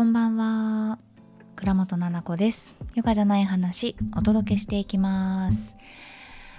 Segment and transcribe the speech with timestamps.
[0.00, 0.98] こんばんは。
[1.56, 2.74] 倉本々子です。
[2.94, 5.76] ヨガじゃない話お届けしていきます。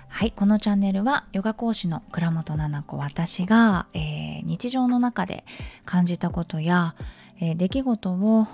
[0.09, 5.43] はいこのチャンネルはヨガ講師の倉本々子私が、えー、日常の中で
[5.85, 6.93] 感じたことや、
[7.39, 8.45] えー、出来事を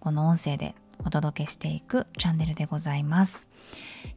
[0.00, 3.48] この音声でお届けしていくチャンネルでございます。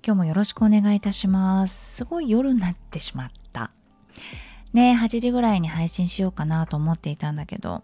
[0.05, 1.95] 今日もよろしくお願いいたします。
[1.95, 3.71] すごい夜になってしまった。
[4.73, 7.83] ね8時ぐらいに配信しようかなと思っていたんだけど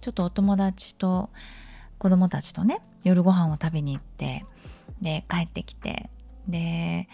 [0.00, 1.28] ちょっとお友達と
[1.98, 4.44] 子供たちとね夜ご飯を食べに行って
[5.00, 6.10] で帰ってきて
[6.48, 7.08] で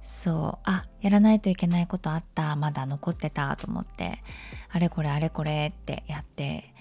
[0.00, 4.22] そうあやらないといけないことあったまだ残ってたと思って
[4.70, 6.72] あれこれあれこれってやって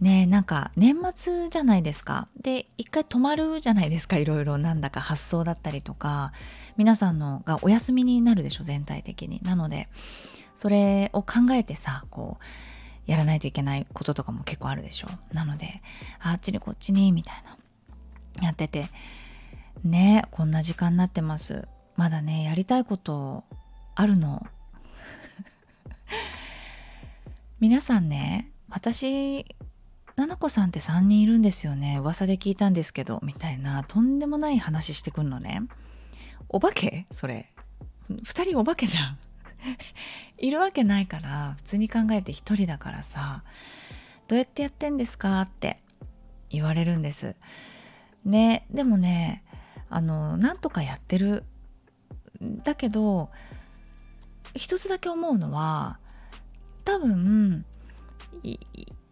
[0.00, 2.26] ねなんか年末じゃないですか。
[2.40, 6.32] で一回止まるじゃないですかいろいろなんだか発想だったりとか。
[6.76, 9.40] 皆さんのがお休みになるでしょ全体的に。
[9.42, 9.88] なので
[10.54, 12.44] それを考えてさこう
[13.06, 15.08] やらないといけないこととかも結構あるでしょ。
[15.32, 15.82] なので
[16.20, 18.46] あっちにこっちにみたいな。
[18.46, 18.88] やってて。
[19.84, 21.66] ねこんな時間になってます。
[21.96, 23.44] まだねやりたいこと
[23.94, 24.46] あるの。
[27.60, 29.44] 皆さんね私
[30.16, 31.98] ななこさんって3人いるんですよね。
[31.98, 35.62] 噂で聞いたんですけどみたいなとんでもない話してくんのね。
[36.48, 37.06] お化け？
[37.10, 37.46] それ。
[38.10, 39.18] 2人お化けじゃん。
[40.38, 43.42] いるわけないから普通に考えて一人だからさ
[44.28, 45.80] どうやってやってんですかって
[46.50, 47.36] 言われるんです。
[48.24, 49.42] ねでもね
[49.90, 51.44] あのなんとかやってる。
[52.40, 53.30] だけど
[54.54, 56.00] 一つだけ思うのは
[56.84, 57.64] 多分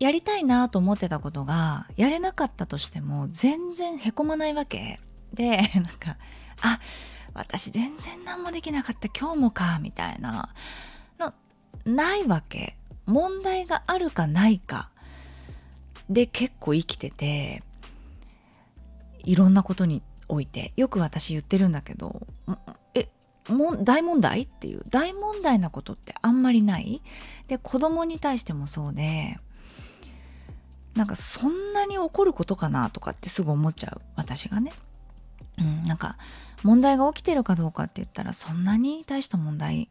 [0.01, 4.99] やりたいなと思ってたことがやれなかったとしても全然へこまないわけ。
[5.33, 6.17] でなんか
[6.61, 6.81] あ
[7.41, 10.51] 私全然何もできなかった今日もかみたいな
[11.19, 11.33] の
[11.87, 12.77] ないわけ。
[13.07, 14.91] 問題があるかないか。
[16.11, 17.63] で結構生きてて
[19.21, 20.73] いろんなことにおいて。
[20.77, 22.27] よく私言ってるんだけど
[22.95, 23.09] え
[23.49, 24.43] も大問題？
[24.43, 24.83] っていう。
[24.91, 27.03] 大問題なことってあんまりない？
[27.49, 29.39] で子供に対してもそうで
[30.95, 34.03] なんかそんなに怒ることかなとかってすぐ思っちゃう。
[34.15, 34.73] 私がね。
[35.59, 36.17] うん、なんか
[36.63, 39.89] 問題が起きてるかどうかって言ったらそんなに大した問題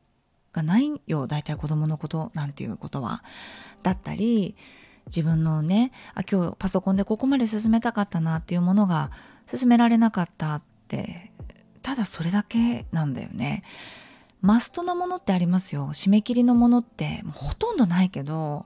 [0.54, 3.24] がないよ大体子供のことなんていうことは。
[3.84, 4.56] だったり
[5.06, 9.12] 自分のねあ今日パソコンでここまで進めたかったなっていうものが
[9.48, 11.32] 進められなかったって
[11.82, 13.64] ただそれだけなんだよね。
[14.42, 18.66] マストなものってありますよ締め切りのものってほとんどないけど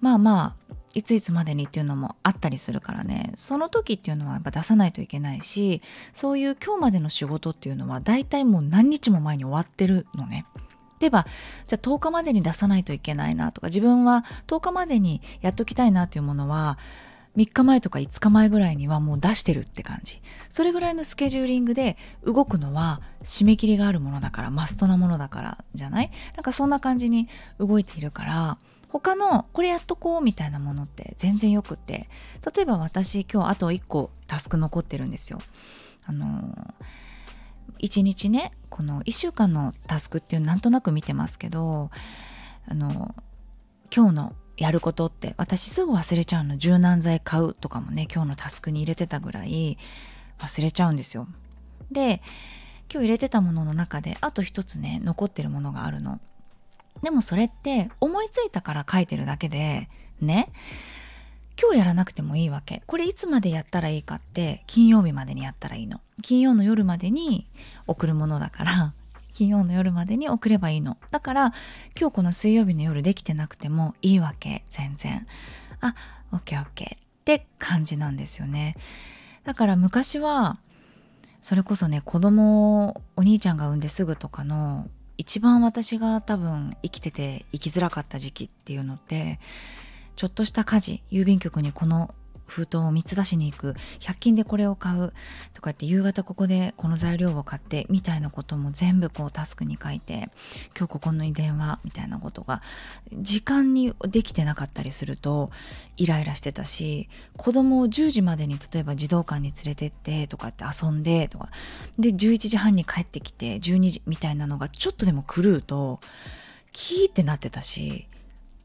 [0.00, 3.32] まあまあいついつまでにっていうのもあったりするからね。
[3.36, 10.46] その時っていうのはやっぱ出さないといけないしそういう今日までの仕事っていうのは大体もう何日も前に終わってるのね。
[10.98, 11.26] では
[11.66, 16.76] じゃあ10日までに出さないといけないなとか自分は10日までにやっときたいなっていうものは
[17.36, 20.20] 3日前とか5日前ぐらいにはもう出してるって感じ。
[20.48, 26.10] それぐらいのスケジューリングで動くのは締め切りがあるものだからマストなものだからじゃない？
[26.34, 27.28] なんかそんな感じに
[27.58, 28.58] 動いているから
[28.90, 32.08] 他のこれやっとこうみたいなものって全然よくて
[32.54, 35.40] 例えば私今日あと1個タスク残ってるんですよ。
[36.06, 36.54] あの
[37.80, 41.90] 1日ねこの1週間のタスクっていうなんとなく見てますけど
[42.68, 43.14] あの
[43.94, 49.78] 今日のやることって私すぐ忘れちゃうの柔軟剤買うとかもね今日のタスクに入れてたぐらい
[50.38, 51.28] 忘れちゃうんですよ。
[51.90, 52.22] で
[52.92, 56.20] 今日入れてたものの中であと一つね残ってるものがあるの。
[57.02, 59.88] でもそれって思いついたから書いてるだけで
[60.20, 60.52] ね。
[61.60, 62.82] 今日やらなくてもいいわけ。
[62.86, 66.00] これいつまでやったらいいかって金曜日までにやったらいいの。
[66.22, 67.46] 金曜の夜までに
[67.86, 68.94] 送るものだから
[69.34, 70.96] 金曜の夜までに送ればいいの。
[71.10, 71.52] だから
[71.98, 75.26] 今日この水曜日の夜できてなくてもいいわけ全然。
[75.82, 75.94] あ
[76.32, 76.96] オッケーオッケー。
[76.96, 78.76] って感じなんですよね。
[79.44, 80.58] だから昔は
[81.42, 84.88] それこそね子供をお兄ちゃんが産んですぐとかの
[85.20, 89.38] 一番私が多分生きてて生きづらかった時期っていうのって
[90.16, 92.14] ちょっとした家事郵便局にこの
[92.50, 93.74] 封筒を3つ出しに行く。
[94.00, 95.12] 100均でこれを買う。
[95.54, 100.30] とかって夕方ここでこの材料を買ってみたいなことも全部こうタスクに書いて
[100.76, 102.62] 今日ここに電話みたいなことが
[103.12, 105.50] 時間にできてなかったりすると
[105.96, 111.48] イライラしてたし子供を10時までに例えば児童館に連れてってとかって遊んでとか。
[111.98, 116.00] で11時半に帰ってきて12時みたいなのがちょっとでも狂うと
[116.72, 118.06] キーってなってたし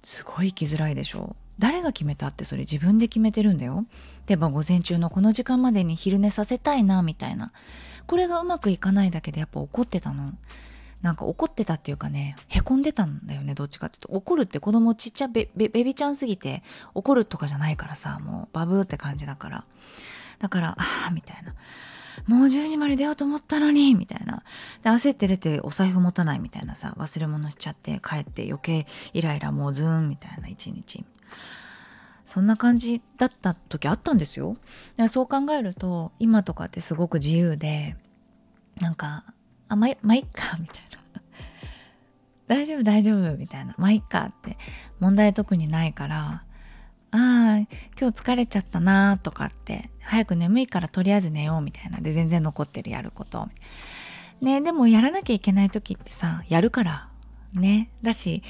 [0.04, 1.36] すごい生きづらいでしょ。
[1.60, 3.86] 誰が決めたってそれ自分で決めてるんだよ。
[4.28, 7.52] 例えば午前中のこの時間までに昼寝させたいなみたいな。
[8.08, 10.34] これがうまくいかないだけでやっぱ怒ってたの。
[11.02, 16.64] なんか怒ってたっていうかねへこんでたんだよねどっちかっていうと怒るって子供ちっちゃベベベビちゃんすぎて
[16.96, 19.66] 怒るとかじゃないからさもうバブーって感じだから
[20.40, 21.54] だからああみたいな
[22.26, 24.42] もう10時まで出ようと思ったのにみたいな
[24.82, 31.04] で焦って出てお財布持たないみたいなさ忘れ物しちゃって帰って余計イライラもうズーンみたいな一日
[32.26, 34.58] そんな感じだった時あったんですよ。
[35.08, 37.96] そう考えると今とかってすごく自由で
[38.82, 39.24] なんか
[39.70, 40.78] 「あまいまあいっか」みたい
[41.14, 41.22] な
[42.48, 44.58] 「大丈夫大丈夫」みたいな「まあいっか」って
[45.00, 46.44] 問題特にないから
[47.12, 47.68] 「ああ今
[48.00, 52.00] 日疲れちゃったな」とかって「早く眠いからとりあえず寝よう」みたいな。
[52.00, 53.48] で全然残ってるやること。
[54.42, 57.15] ねでもやらなきゃいけない時ってさやるから。
[57.60, 57.90] ね。
[58.02, 58.44] だし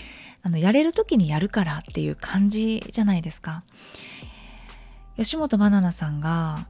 [0.43, 3.63] あのやれる時にやるからっていう感じじゃないですか。
[5.17, 6.67] 吉本ばななさんが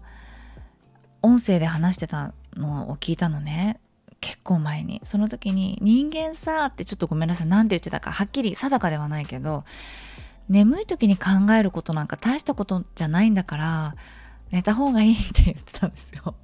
[1.21, 3.79] 音声で話してたのを聞いたのね。
[4.21, 5.01] 結構前に。
[5.03, 7.47] その時に「人間さ」ってちょっとごめんなさい。
[7.47, 9.65] 何て言ってたかはっきり定かではないけど
[10.49, 13.95] 眠い時に考えることなんか大したことじゃないんだから
[14.51, 16.35] 寝た方がいいって言ってたんですよ。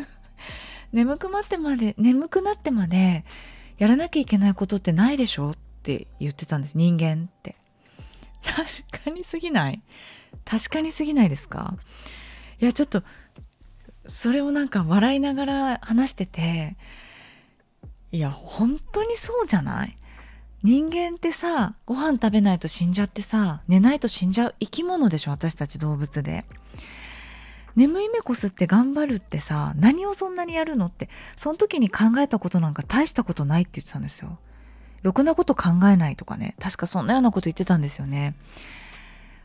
[0.92, 3.24] 眠くなってまで眠くなってまで
[3.78, 6.76] やらなきゃいけないことってないでしょって言ってたんです。
[6.76, 7.56] 人間って。
[8.42, 9.82] 確かにすぎない？
[10.44, 11.76] 確かにすぎないですか？
[12.60, 13.02] いやちょっと
[14.06, 16.76] それをなんか笑いながら話してて
[18.12, 19.96] いや本当にそうじゃない？
[20.62, 26.44] 人間ってさご飯食べないと死んじゃってさ寝ないと死んじゃう生き物でしょ私たち動物で。
[27.76, 34.38] 眠い目こすって頑張るってさ何をそんなにやるのってその時に考えたことなんか大したことないって言ってたんですよ。
[35.02, 36.56] ろくなこと考えないとかね。
[36.58, 38.34] 確かそんなようなこと言ってたんですよね。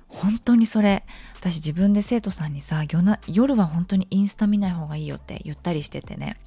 [0.07, 1.03] 本当にそれ
[1.39, 2.83] 私自分で生徒さんにさ
[3.27, 6.37] 夜は本当にインスタ見ない方がいいよって言ったりしててね。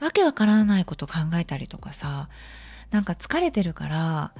[0.00, 2.28] わけわからないこと考えたりとかさ
[2.90, 4.32] なんか疲れてるから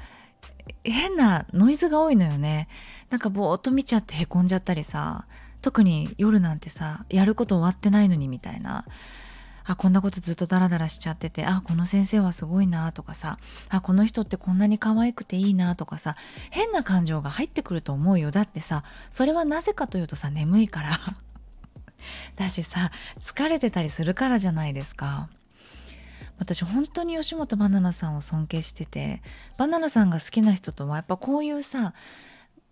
[0.82, 2.68] 変なノイズが多いのよね。
[3.10, 5.26] なんかぼーっと見ちゃってへこんじゃったりさ
[5.64, 8.84] 特に夜なんてさやること終わってないのにみたいな。
[9.66, 13.38] あこんなことずっとダラダラしちゃっててあこの先生はすごいなとかさ
[13.70, 16.16] あこの人ってこんなに可愛くていいなとかさ
[16.50, 18.30] 変な感情が入ってくると思うよ。
[18.30, 20.98] だってさそれはなぜかというとさ眠いから。
[22.36, 25.30] だしさ疲れてたりするからじゃないですか。
[26.38, 29.22] 私本当に吉本バナナさんを尊敬してて
[29.56, 31.94] バナナさんが好きな人とはやっぱこういうさ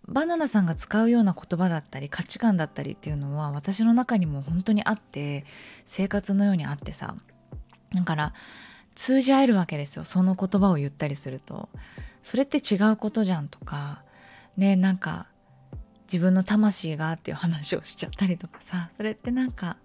[0.07, 5.45] バナナさんが使うような言葉だったり価値観だったりっていうのは私の中にも本当にあって
[5.85, 7.15] 生活のようにあってさ。
[7.93, 8.33] だから
[8.95, 10.03] 通じ合えるわけですよ。
[10.03, 11.69] その言葉を言ったりすると。
[12.21, 14.03] それって違うことじゃんとか。
[14.57, 15.27] ねなんか
[16.03, 18.89] 自分の魂がっていう話をしちゃったりとかさ。
[18.97, 19.77] それってなんか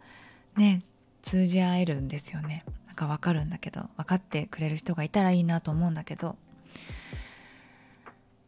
[0.56, 0.82] ね
[1.22, 2.64] 通じ合えるんですよね。
[2.86, 3.82] なんかわかるんだけど。
[3.96, 6.36] 分かってくれる人がいたらいいなと思うんだけど。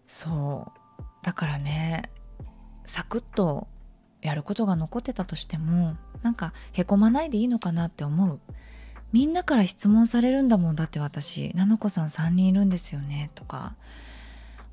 [0.07, 0.80] そう。
[1.23, 2.11] だからね
[2.85, 3.69] サクッと
[4.23, 8.41] やることが残ってたとしてもなんかへこまないでいいのかなって思う。
[9.13, 11.51] みんなから質問されるんだもんだって私。
[11.55, 13.75] 菜々子さん3人いるんですよねとか。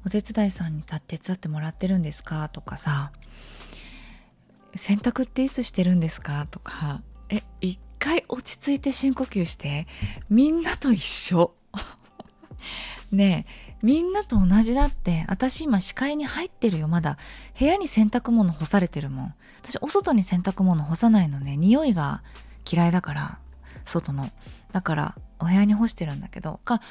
[0.05, 3.11] お手伝いさんに手伝ってもらってるんですかとかさ。
[4.75, 7.01] 洗濯っていつしてるんですかとか。
[7.29, 9.87] え一回落ち着いて深呼吸して
[10.29, 11.55] みんなと一緒。
[13.11, 13.66] ねえ。
[13.83, 16.87] みんなと同じだって私今視界に入ってるよ。
[16.87, 17.17] まだ。
[17.59, 19.33] 部屋に洗濯物干されてるもん。
[19.61, 21.57] 私お外に洗濯物干さないのね。
[21.57, 22.23] 匂いが
[22.69, 23.39] 嫌いだから。
[23.85, 24.29] 外の。
[24.71, 26.59] だからお部屋に干してるんだけど。
[26.63, 26.81] か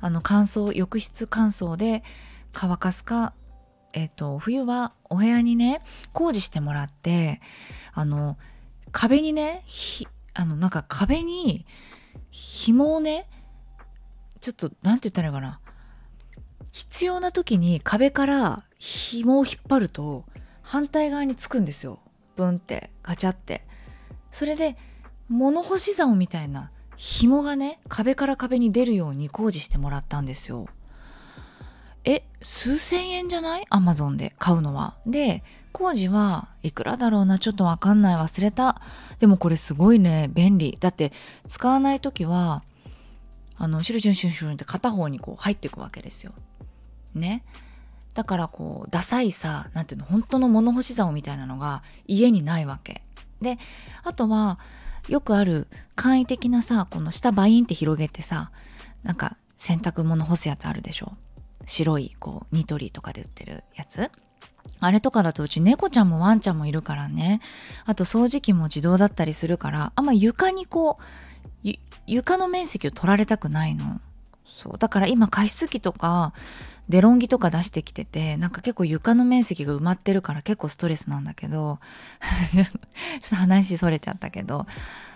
[0.00, 2.04] あの乾燥浴室乾燥で
[2.52, 3.32] 乾かすか
[3.92, 7.40] えっ、ー、と冬はお部屋にね工事してもらって
[7.92, 8.36] あの
[8.92, 11.66] 壁にねひあのなんか壁に
[12.30, 13.26] 紐をね
[14.40, 15.60] ちょっと何て言ったらいいかな。
[16.76, 20.26] 必要な時に壁から紐を引っ張ると
[20.60, 22.00] 反対側につくんですよ。
[22.36, 23.62] ブンってガチャって。
[24.30, 24.76] それで
[25.30, 30.66] 物干し竿みたいな紐がね壁から壁に出るように工事してもらったんですよ。
[32.04, 33.64] え数千円じゃない？
[33.70, 34.96] アマゾンで買うのは。
[35.06, 35.42] で
[35.72, 37.38] 工事はいくらだろうな？
[37.38, 38.82] ちょっとわかんない忘れた。
[39.18, 40.76] でもこれすごいね便利。
[40.78, 41.14] だって
[41.48, 42.62] 使わない時は
[43.56, 46.34] あのシュルシュンシュンシュンって片方にこう入っていくわけですよ。
[47.16, 47.42] ね。
[48.14, 53.02] だからこうダサいさ何ていうの本当の物干し竿みたいなのが家にないわけ。
[53.42, 53.58] で
[54.04, 54.58] あとは
[55.08, 58.50] よくある簡易的なさこの下バインって広げてさ
[59.02, 61.12] なんか洗濯物干すやつあるでしょ。
[61.66, 64.10] 白いこうニトリとかで売ってるやつ。
[64.80, 67.40] あれとかだとうち猫ちゃんもワンちゃんもいるからね。
[67.84, 70.98] あと掃除機も自動だったりするからあんま床にこ
[71.64, 71.70] う
[72.06, 74.00] 床の面積を取られたくないの。
[74.46, 74.78] そう。
[74.78, 76.32] だから今加湿器とか
[76.88, 81.78] デロンギとか出してきててなんか結構床の面積が埋まってるから結構ストレスなんだけど
[82.54, 82.66] ちょっ
[83.28, 84.66] と話それちゃったけど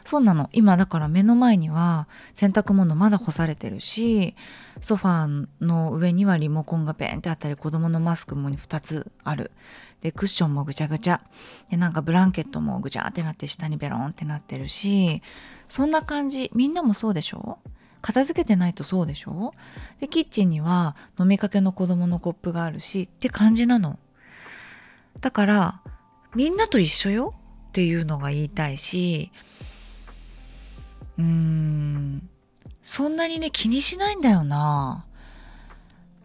[0.05, 0.49] そうなの。
[0.53, 4.35] 今だから目の前には洗濯物まだ干されてるし
[4.81, 9.50] ソファーの上にはリモコンがペンってあったり子供のマスクも2つある。
[10.00, 11.21] でクッションもぐちゃぐちゃ。
[11.71, 15.23] でなんかブランケットもぐちゃってなって下にベロンってなってるし
[15.69, 16.50] そんな感じ。
[16.55, 17.59] みんなもそうでしょ？
[18.02, 19.52] 片付けてないとそうでしょ？
[20.00, 23.99] でキッチンには飲みかけの子供のコップがあるしって感じなの。
[25.21, 25.80] だから
[26.35, 27.35] みんなと一緒よ？
[27.69, 29.30] っていうのが言いたいし
[31.19, 32.28] うーん
[32.83, 35.04] そんなにね気にしないんだよな。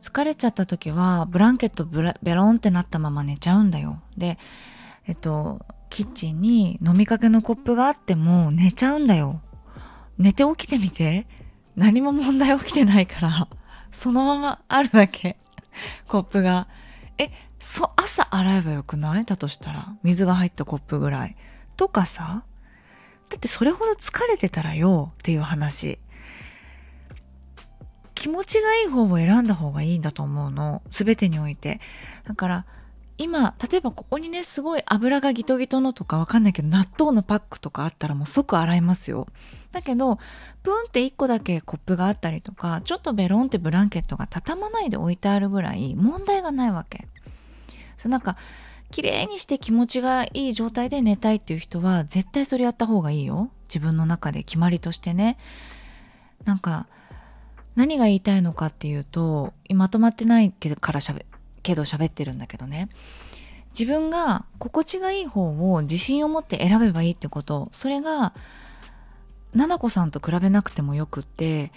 [0.01, 4.01] 疲れちゃった時はブランケットベロンってなったまま寝ちゃうんだよ。
[4.17, 4.37] で
[5.07, 9.41] えっとキッチンに飲みかけのコップがあっても寝ちゃうんだよ。
[10.17, 11.27] 寝て起きてみて。
[11.75, 13.47] 何も問題起きてないから、
[13.91, 15.37] そのままあるだけ、
[16.07, 16.67] コップが。
[17.17, 19.25] え、そ、朝洗えばよくない？
[19.25, 19.95] だとしたら。
[20.03, 21.35] 水が入ったコップぐらい。
[21.77, 22.43] とかさ。
[23.29, 25.99] だってそれほど疲れてたらよっていう話。
[28.13, 30.81] 気持ちがいい方を選んだ方がいいんだと思うの。
[30.91, 31.81] すべてにおいて。
[32.23, 32.65] だから、
[33.17, 39.27] 今、例えばここにね、すごい油がギトギトのとかわかんないけど、納豆のパックとかあったらもう即洗いますよ。
[39.75, 40.17] だけど、
[40.63, 47.07] プンって1個だけコップがあったりとか、ちょっとベロンってブランケットが畳まないで置いてあるぐらい問題がないわけ。
[47.97, 48.37] そうなんか、
[48.89, 53.51] 綺麗にして気持ちがいい状態で寝たいっていう人は、絶対それやった方がいいよ。
[53.67, 55.37] 自分の中で決まりとしてね。
[56.45, 56.87] なんか、
[57.75, 61.25] 何が言いたいのかっていうと、まとまってないけどから喋
[61.61, 62.89] けど喋ってるんだけどね。
[63.77, 68.33] 自分が心地がいい方を自信を持って選べばいいってことそれが
[69.55, 71.71] ななこさんと比べなくてもよくって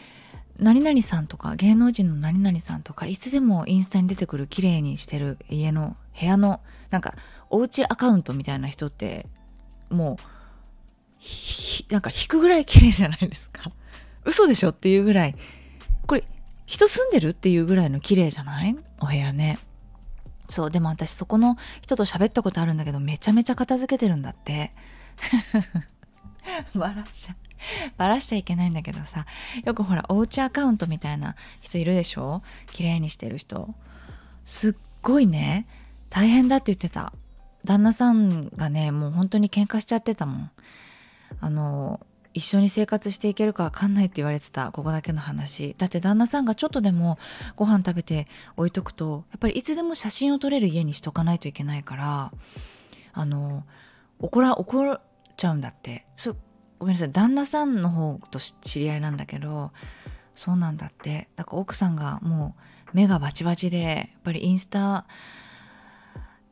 [0.59, 7.15] 何々さんとか芸能人の何々さんとかいつでもインスタに出てくる綺麗にしてる家の部屋のなんか
[7.49, 9.27] おうちアカウントみたいな人って
[9.91, 10.19] も
[11.91, 13.71] うなんか引くぐらい綺麗じゃないですか。
[14.25, 15.35] 嘘でしょっていうぐらい。
[16.07, 16.25] これ
[16.67, 18.77] 人住んでるっていうぐらいの綺麗じゃない？
[19.01, 19.59] お部屋ね。
[20.49, 24.73] そうでも私そこの人と喋ったことあるんだけどめちゃめちゃ片付けてるんだって。
[26.75, 27.37] 笑っちゃ
[27.97, 29.27] バラしちゃいけないんだけどさ
[29.65, 32.43] よくほらおうちアカウントみたいな人いるでしょ？
[32.73, 33.75] 綺麗にしてる人。
[34.45, 35.67] すっごいね。
[36.11, 37.13] 大変だって言ってた。
[37.65, 40.51] 旦那さんがねもう本当に喧嘩しちゃってたもん。
[41.41, 42.01] あの
[42.35, 45.75] 一緒に生活していけるか分かんないって言われてたここだけの話。
[45.77, 47.19] だって旦那さんがちょっとでも
[47.57, 52.33] ご飯食べて置いとくとやっぱりいつでも写真を撮れる家にしとかないといけないから
[53.13, 53.65] あの
[54.21, 55.01] 怒ら怒っ
[55.37, 56.07] ちゃうんだって。
[56.17, 56.37] そ
[56.79, 59.73] ごめんなさい旦那さんの方と知り合いなんだけど
[60.35, 61.29] そうなんだって。
[61.35, 62.55] だから奥さんがも
[62.93, 65.05] う目がバチバチでやっぱりインスタ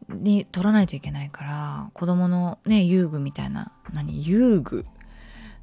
[0.08, 4.84] に撮らないといけないから子供のね遊具みたいな何遊具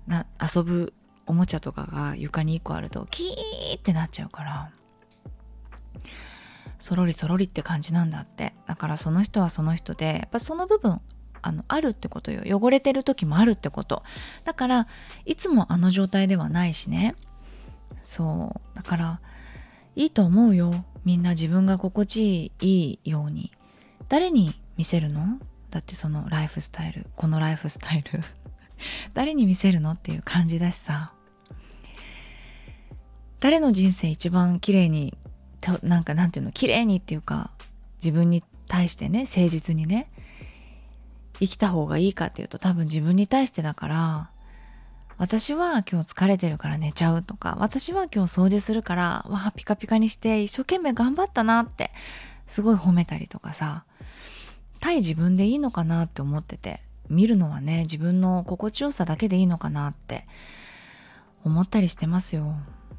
[0.08, 0.94] な遊ぶ
[1.26, 4.72] おもちゃとかが床に1個あるとキーってなっちゃうから
[6.80, 8.54] そろりそろりって感じなんだって。
[8.68, 11.00] だからその人はその人でやっぱその部分
[11.44, 12.60] あのあるってことよ。
[12.60, 14.02] 汚れてる時もあるってこと。
[14.46, 14.88] だから
[15.26, 17.16] いつもあの状態ではないしね。
[18.02, 18.76] そう。
[18.76, 19.20] だから
[19.96, 20.86] いいと思うよ。
[21.06, 23.52] みんな自分が心地いいように。
[24.10, 25.40] 誰に見せるの？
[25.70, 27.06] だってそのライフスタイル。
[27.16, 28.22] このライフスタイル。
[29.14, 31.14] 誰に見せるのっていう感じだしさ。
[33.42, 35.18] 誰の人生一番綺麗に
[35.82, 36.52] なんかなんていうの？
[36.52, 37.52] 綺麗にっていうか
[37.98, 40.08] 自分に対してね誠実にね。
[41.40, 44.30] 生きた方がいいかっていうと多分自分に対してだから
[45.18, 51.92] 私は今日疲れてるから寝ちゃうとか私は今日掃除するからわあピカピカにして一生懸命頑張ったなって
[52.48, 53.86] すごい褒めたりとかさ
[54.82, 60.26] 対自分でいいのかなって思ってて見るのはね自分の心地よさだけでいいのかなって
[61.46, 62.56] 思ったりしてますよ。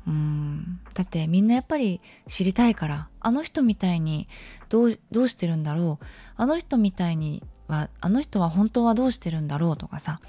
[0.06, 0.80] うん。
[0.94, 4.28] だってみんなやっぱり知りたいからあの人みたいに
[4.68, 6.04] どうどうしてるんだろう。
[6.36, 10.20] あの人みたいにはあの人は本当はどうしてるんだろうとかさ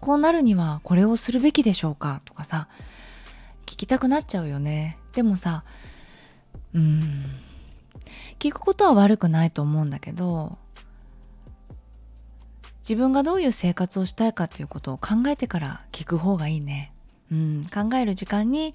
[0.00, 2.68] こうなるにはこれをするべきでしょうかとかさ
[3.66, 4.98] 聞きたくなっちゃうよね。
[5.14, 5.64] でもさ
[6.74, 7.24] うん。
[8.38, 10.58] 聞くことは悪くないと思うんだけど
[12.80, 16.92] 自分がどういう生活をしたいかということを考えてから聞く方がいいね。
[17.32, 18.74] うん、考える時間に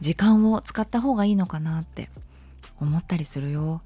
[0.00, 2.10] 時間を使った方がいいのかなって
[2.80, 3.80] 思ったりするよ。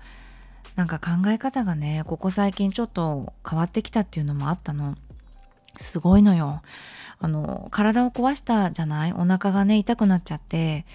[0.75, 4.97] なんか考え方がね、ここ最近ちょっと変わってきたっていうのもあったの。
[5.77, 6.63] すごいのよ。
[7.21, 9.13] あの体を壊したじゃない？
[9.13, 10.87] お腹がね痛くなっちゃって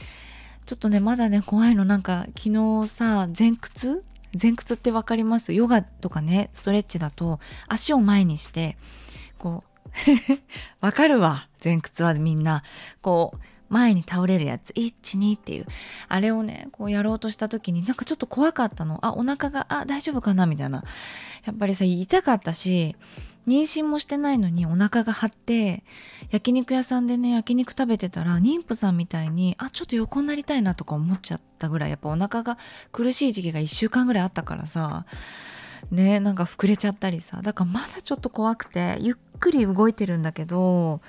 [0.65, 4.03] ちょっとねまだね怖いのなんか昨日さ前屈？
[4.41, 5.53] 前屈って分かります？
[5.53, 8.77] ヨガとかねストレッチだと足を前にして
[9.37, 9.72] こう
[10.81, 11.47] わかるわ。
[11.63, 12.63] 前屈はみんな。
[13.01, 14.71] こう前に倒れるやつ。
[14.73, 15.65] 12っていう。
[16.07, 18.99] あれをねこうやろうとした時になんかちょっと怖かったの。
[19.01, 20.45] あお腹があ大丈夫かな？
[20.45, 20.83] みたいな。
[21.45, 22.95] やっぱりさ痛かったし
[23.47, 25.83] 妊娠もしてないのにお腹が張って
[26.31, 31.89] 焼肉屋さんでね焼肉食べてたら妊婦さんみたいにあちょっと横になりたいなとか思っちゃったぐらい。
[31.89, 32.57] やっぱお腹が
[32.91, 35.05] 苦しい時期が1週間ぐらいあったからさ
[35.91, 37.41] ねなんか膨れちゃったりさ。
[37.41, 41.01] だからまだちょっと怖くてゆっくり動いてるんだけど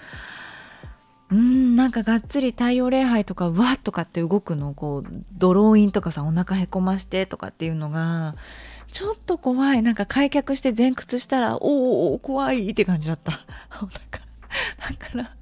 [1.31, 4.75] うんなんかがっつり太陽礼拝とかわっとかって動くの。
[4.75, 8.37] こうドローインとかさお腹へこましてとかっていうのが
[8.93, 9.83] ちょっと怖い。
[9.83, 13.33] なんか開脚して前屈したらおお怖いって感じだった。
[13.83, 14.25] お腹。
[14.79, 15.37] だから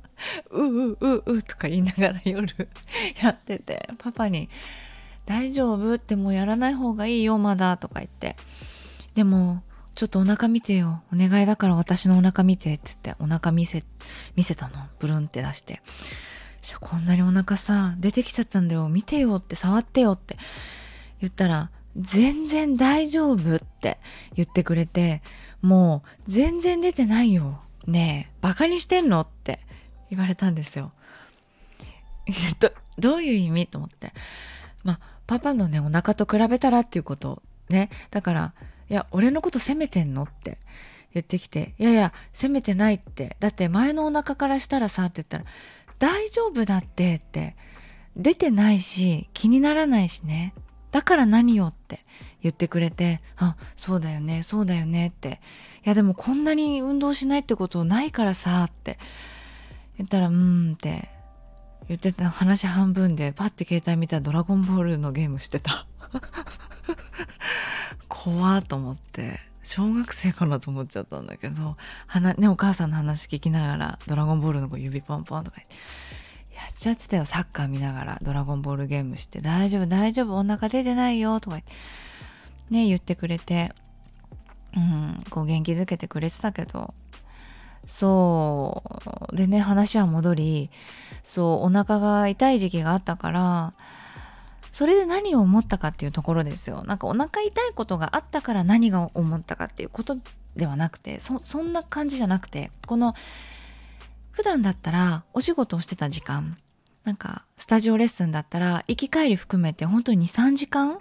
[0.50, 2.46] うううううとか言いながら夜
[3.22, 4.48] やっててパパに
[5.26, 8.36] 「大丈夫?」ってもうやらない方がいいよまだとか言って。
[9.14, 9.62] でも
[9.94, 13.84] ちょっとお腹見てよお願いだから私のお腹見てっつってお腹見せ
[14.36, 15.82] 見せたのブルンって出して
[16.80, 20.36] こんなにお腹さ出てきちゃったんだよ見てよって触ってよって
[21.20, 23.98] 言ったら全然大丈夫って
[24.34, 25.22] 言ってくれて、
[25.60, 27.60] もう全然出てないよ。
[27.86, 29.60] ねえ、バカにしてんのって
[30.10, 30.92] 言われたんですよ。
[32.60, 33.66] どどういう意味？
[33.66, 34.12] と思って。
[34.84, 37.90] まあ、パパのね、お腹と比べたらっていうことね。
[38.10, 38.54] だから、
[38.92, 40.58] いや、俺のこと責めてんのって
[41.14, 43.38] 言ってきて、いやいや、責めてないって。
[43.40, 45.44] だって前のお腹からしたらさ、って言ったら、
[45.98, 47.56] 大丈夫だってって。
[48.16, 50.52] 出てないし、気にならないしね。
[50.90, 52.04] だから何よって
[52.42, 55.40] 言ってくれて、あ、そうだよね、そうだよねって。
[55.86, 58.98] いやでもこんなに運動しないってことないからさって
[59.96, 61.08] 言ったら、うんって
[61.88, 65.86] 言ってた話半分でパッて携帯見たらドラゴンボールのゲームしてた。
[68.24, 69.40] 怖っと思って。
[69.64, 71.76] 小学生かなと思っちゃったんだけど、
[72.36, 75.74] ね、お母さんの話聞きながら、ドラゴンボールのこう指ポンポンとか言って、
[76.62, 83.72] やっちゃってたよサッカー見ながらドラゴンボールゲームして大丈夫大丈夫お腹出てないよとかね言ってくれて
[84.76, 86.94] うんこう元気づけてくれてたけど
[87.84, 88.82] そ
[89.32, 90.70] うでね話は戻り
[91.22, 93.74] そうお腹が痛い時期があったから
[94.72, 96.82] それで何を思ったかっていうところですよ。
[96.84, 100.16] なんかお腹痛いことがあったから何が思ったかっていうこと
[100.56, 103.14] ではなくてそそんな感じじゃなくてこの
[104.32, 106.56] 普段だったらお仕事をしてた時間
[107.04, 110.98] なんかスタジオレッスンだったら行き帰り含めて本当に23時間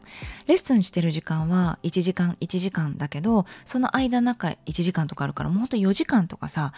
[0.47, 6.73] レッスンしてる時間は1時間1時間だけどその間中1時間とかあるからもうほんと4時間とかさ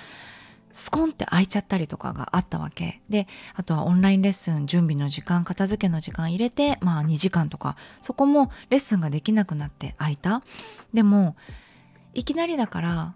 [0.74, 3.02] スコンって空いちゃったりとかがあったわけ。
[3.08, 7.78] であとはオンラインレッスン準備の時間片付けの時間入れてまあ2時間とか。
[8.02, 10.44] そこもレッスンができなくなって空いた。
[10.94, 11.38] でも
[12.14, 13.14] いきなりだから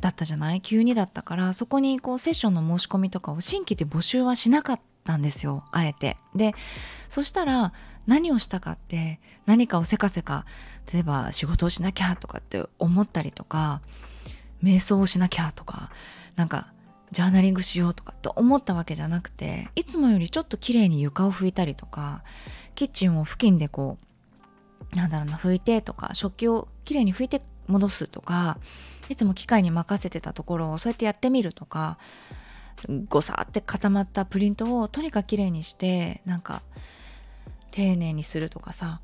[0.00, 0.60] だったじゃない？
[0.60, 5.64] 急にだったからそこにこうセッションの申し込みとかを新規で募集はしなかったんですよ。
[5.72, 6.16] あえて。
[6.34, 6.54] で
[7.08, 7.72] そしたら
[8.06, 10.46] 何をしたかって何かをせかせか
[10.92, 13.82] 例えば仕事をしなきゃとかって思ったりとか
[14.62, 15.90] 瞑想をしなきゃとか
[16.36, 16.72] なんか
[17.12, 22.22] ジャーナリングしようとかって思ったわけじゃなくていつもよりちょっと綺麗に床を拭いたりとか
[22.74, 23.98] キッチンを付近でこ
[24.92, 28.58] うなんだろうな拭いてとか食器をきれいに拭いて戻すとか
[29.08, 31.98] いつも機械に任せてたところをそうやってやってみるとか
[33.08, 36.62] ごさって固まったプリントをとにかくきれいにしてなんか
[37.70, 39.00] 丁寧にするとかさ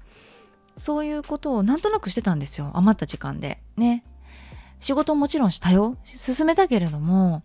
[0.77, 2.71] そういうことをなんとなくしてたんですよ。
[2.75, 3.63] 余った時間で。
[3.77, 4.05] ね。
[4.79, 5.97] 仕事もちろんしたよ。
[6.05, 7.43] 進めたけれども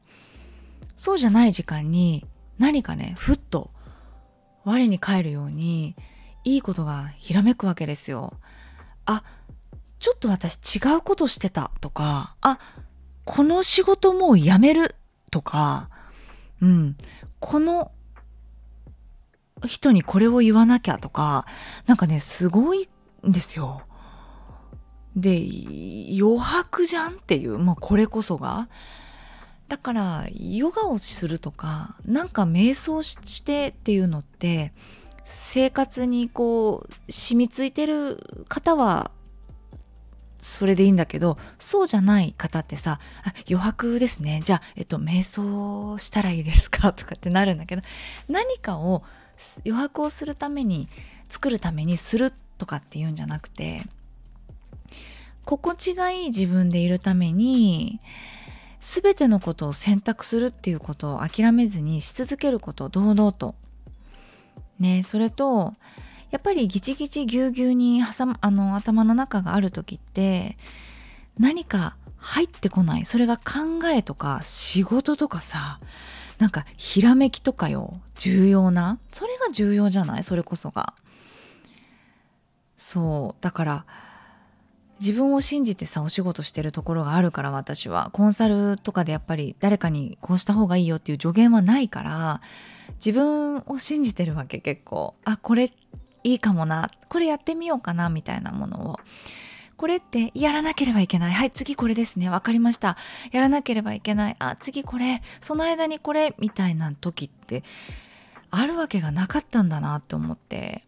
[1.01, 2.27] そうじゃない時間に
[2.59, 3.71] 何かねふっと
[4.65, 5.95] 我に返るように
[6.43, 8.37] いいことがひらめくわけですよ
[9.07, 9.23] あ
[9.97, 12.59] ちょっと私違うことしてたとか、あ、
[13.25, 14.95] この仕事もう辞める
[15.31, 15.89] とか、
[16.61, 16.97] うん、
[17.39, 17.91] この
[19.65, 21.47] 人にこれを言わなきゃとか、
[21.87, 22.89] なんかね、すごい
[23.27, 23.83] んですよ。
[25.15, 25.39] で、
[26.19, 28.69] 余白じゃんっていう、まあこれこそが。
[29.71, 34.73] だから、ヨガをするとか、なんか瞑想してっていうのって、
[35.23, 39.11] 生活にこう染みついてる方は
[40.39, 42.99] それでいいんだけどそうじゃない方ってさ
[43.47, 47.81] 「余白ですねじゃあ、えっと、瞑想したらいいですか?」とかってなるんだけど
[48.27, 49.03] 何かを
[49.65, 50.89] 余白をするために
[51.29, 53.83] 作るためにするとかっていうんじゃなくて
[55.45, 58.01] 心地がいい自分でいるために
[58.81, 63.55] 全てのことを選択するっていうことを諦めずにし続けること堂々と。
[64.79, 65.73] ねそれと
[66.31, 70.57] やっぱりギチギチぎゅうぎゅうに挟あの頭の中がある時って
[71.37, 73.05] 何か入ってこない。
[73.05, 75.79] それが考えとか仕事とかさ
[76.39, 77.99] なんかひらめきとかよ。
[78.15, 78.97] 重要な。
[79.11, 80.23] それが重要じゃない？
[80.23, 80.95] それこそが。
[82.77, 83.43] そう。
[83.43, 83.85] だから
[85.01, 88.11] 自分を信じてさお仕事してるところがあるから私は。
[88.13, 92.41] コンサルとかでやっぱり誰かにこうした方がいいよっていう助言はないから
[93.03, 95.15] 自分を信じてるわけ結構。
[95.25, 95.73] あこれ
[96.23, 96.91] いいかもな。
[97.09, 98.99] これやってみようかなみたいなものを。
[99.75, 101.33] これってやらなければいけない。
[101.33, 102.29] はい次これですね。
[102.29, 102.95] 分かりました。
[103.31, 104.35] やらなければいけない。
[104.37, 105.23] あ次これ。
[105.39, 107.63] その間にこれみたいな時って
[108.51, 110.83] あるわけがなかったんだなって思って。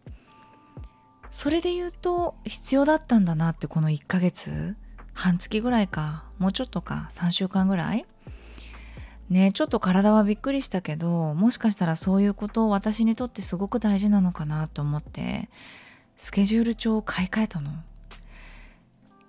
[1.34, 4.76] それで言うと必要だったんだなってこの1ヶ月
[5.14, 8.06] 半月ぐらいかもうちょっとか3週間ぐらい？
[9.30, 15.50] ねちょっと体はびっくりしたけどもしかしたらそういうことを私にとってすごく大事なのかなと思って
[16.16, 17.72] スケジュール帳を買い替えたの。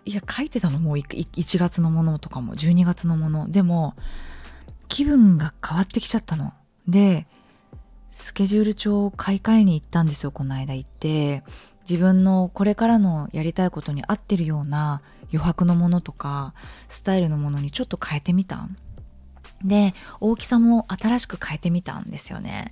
[0.06, 3.50] いや書いてたのもう1月のものとかも12月のもの。
[3.50, 3.96] でも
[4.90, 6.54] 気分が変わってきちゃったの。
[6.88, 7.26] で
[8.12, 11.44] スケジュール帳を買い替えに行ったんですよこの間行って。
[11.90, 16.54] 自分のこれからのやりたいことに合ってるような余白のものとか
[16.88, 18.68] スタイルのものにちょっと変えてみた
[19.64, 22.72] で大きさも新しく変えてみたんですよね。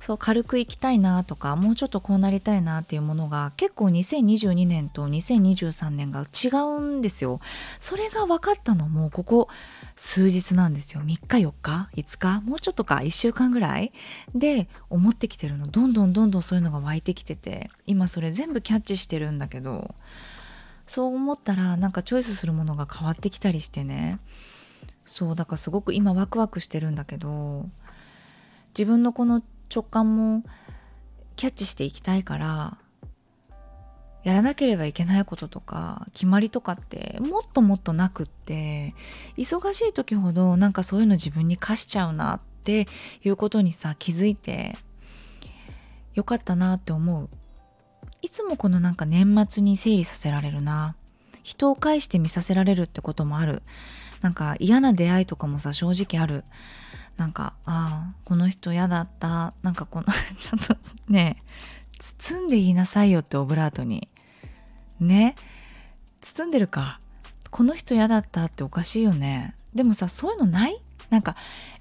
[0.00, 6.48] そう軽くいきたいなとかもうちょっとこうなりたいなっていうものが結構2022年と2023年が違
[6.78, 7.38] うんですよ。
[7.78, 9.48] それが分かったのもここ
[10.02, 11.02] 数日なんですよ。
[11.02, 12.40] 3日4日？5日？
[12.40, 13.92] もうちょっとか？1週間ぐらい？
[14.34, 15.66] で思ってきてるの。
[15.66, 17.70] どんどんどんどんそういうのが湧いてきてて。
[17.84, 19.94] 今それ全部キャッチしてるんだけど。
[20.86, 24.20] そう思ったらなんかチョイスするものが変わってきたりしてね。
[25.04, 27.68] そうだからすごく今ワクワクしてるんだけど。
[28.68, 30.44] 自分のこの直感も
[31.36, 32.78] キャッチしていきたいから
[34.22, 38.94] やらなければいけないこととか決まりとかってもっともっとなくって
[39.36, 42.86] 忙しい時ほどなんかそういうの自分に課しちゃうなって
[43.24, 44.76] いうことにさ気づいて
[46.14, 47.28] よかったなって思う。
[48.22, 50.94] いつもこのなんか年末に整理させられるな。
[51.42, 53.62] 人を介して見させられるってこともある。
[54.20, 56.44] なんか嫌な出会いとかもさ正直ある。
[57.16, 59.54] なんかああこの人嫌だった。
[59.62, 60.06] なんかこの
[60.38, 60.76] ちょっと
[61.08, 61.36] ね
[62.00, 64.08] 包んで言いなさいよってオブラートに。
[64.98, 65.36] ね。
[66.20, 66.98] 包んでるか。
[67.50, 69.54] この人嫌だったっておかしいよね。
[69.74, 70.82] でもさそういうのない？
[71.10, 71.36] なんか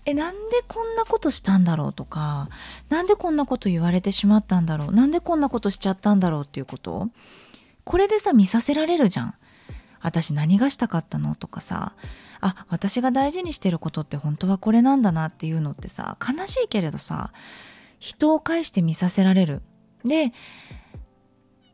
[0.06, 2.50] えなんでこんなことしたんだろうとか。
[2.90, 4.92] なんでこんなこと言われてしまったんだろう。
[4.92, 7.10] なんでこんなことしちゃったんだろうっていうこと。
[7.84, 9.36] これでさ見させられるじゃん。
[10.02, 11.94] 私何がしたかったのとかさ。
[12.42, 17.34] あ私が大事にしてることって本当はこれなんだなっていうのってさ悲しいけれどさ
[18.00, 19.62] 人を介して見させられる。
[20.06, 20.34] で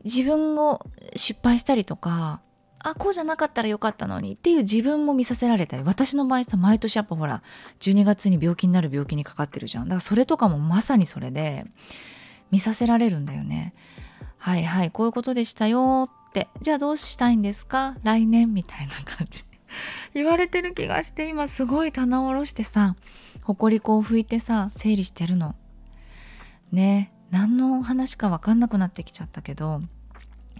[0.04, 0.84] 自分を
[1.14, 2.40] 失敗したりとか
[2.78, 7.42] あこうじゃなかったらよかったのにっていう自分も見させられたり私の場合さ毎年やっぱほら
[7.80, 9.84] 12月に病気になる病気にかかってるじゃん。
[9.84, 11.64] だからそれとかもまさにそれで
[12.52, 13.74] 見させられるんだよね。
[14.38, 17.96] はいはいこういうことでしたよってじゃあどうしたいんですか？
[18.04, 19.42] 来年みたいな感じ。
[20.14, 22.94] 言われてる気がして今すごい棚卸してさ
[23.42, 25.56] 埃粉を拭いてさ整理してるの。
[26.70, 27.12] ね。
[27.30, 29.82] 何の話か分かんなくなってきちゃったけど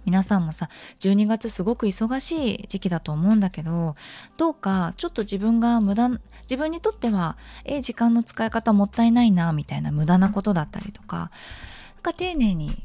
[0.05, 3.95] 皆さんもさ12月すごく忙しい時期だと思うんだけど
[4.37, 6.09] どうかちょっと自分が無駄
[6.43, 12.83] 自分にとってはえ時間の使い方もったいないなみたいな無駄なことだったりとかなんか丁寧に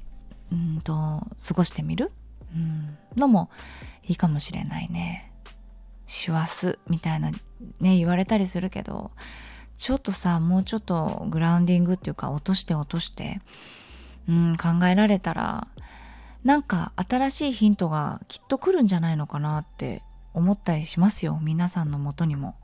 [0.50, 2.10] うんと過ごしてみる？
[2.54, 3.50] うん、のも
[4.02, 5.32] いいかもしれないね。
[6.06, 7.38] 師走みたいなね
[7.80, 9.12] 言われたりするけど
[9.82, 13.40] ちょっとさもうちょっとグラウンディングっていうか落として落として、
[14.28, 15.66] うん、考えられたら
[16.44, 20.02] なんか新しいヒントがきっと来るんじゃないのかなって
[20.34, 21.36] 思ったりしますよ。
[21.42, 22.54] 皆さんのもとにも。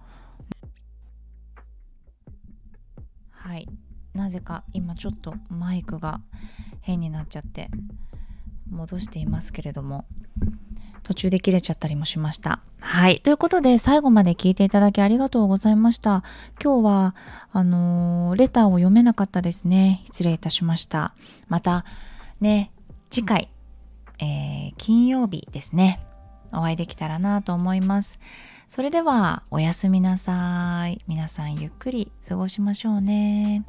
[3.30, 3.66] はい。
[4.14, 6.20] なぜか今ちょっとマイクが
[6.82, 7.68] 変になっちゃって
[8.70, 10.06] 戻していますけれども。
[11.08, 12.60] 途中で切れちゃったりもしました。
[12.80, 13.20] はい。
[13.20, 16.22] ということで、最後まで聞いていただきありがとうございました。
[16.62, 17.14] 今日は、
[17.50, 20.02] あのー、レターを読めなかったですね。
[20.04, 21.14] 失礼いたしました。
[21.48, 21.86] また、
[22.42, 22.72] ね、
[23.08, 23.48] 次回、
[24.20, 25.98] えー、金曜日ですね。
[26.52, 28.20] お会いできたらなと思います。
[28.68, 31.00] それでは、おやすみなさい。
[31.08, 33.64] 皆さんゆっくり過ごしましょうね。